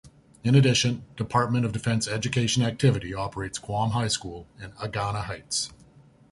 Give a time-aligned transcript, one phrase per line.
[0.43, 5.71] In addition, Department of Defense Education Activity operates Guam High School in Agana Heights.